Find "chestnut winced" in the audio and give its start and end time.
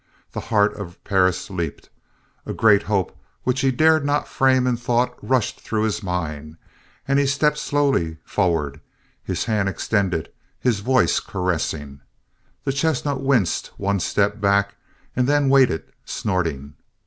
12.73-13.69